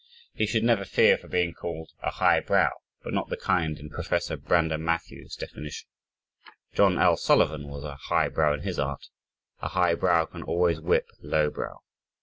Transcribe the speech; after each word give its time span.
He 0.33 0.47
should 0.47 0.63
never 0.63 0.83
fear 0.83 1.19
of 1.21 1.29
being 1.29 1.53
called 1.53 1.91
a 2.01 2.09
high 2.09 2.39
brow 2.39 2.71
but 3.03 3.13
not 3.13 3.29
the 3.29 3.37
kind 3.37 3.77
in 3.77 3.91
Prof. 3.91 4.11
Brander 4.47 4.79
Matthews' 4.79 5.35
definition. 5.35 5.87
John 6.73 6.97
L. 6.97 7.15
Sullivan 7.17 7.67
was 7.67 7.83
a 7.83 7.97
"high 7.97 8.29
brow" 8.29 8.51
in 8.53 8.61
his 8.61 8.79
art. 8.79 9.09
A 9.59 9.67
high 9.67 9.93
brow 9.93 10.25
can 10.25 10.41
always 10.41 10.79
whip 10.81 11.05
a 11.23 11.27
low 11.27 11.51
brow. 11.51 11.83